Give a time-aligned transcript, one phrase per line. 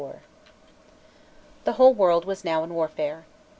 [0.01, 0.19] XXXIV
[1.65, 3.25] THE WHOLE world was now in warfare.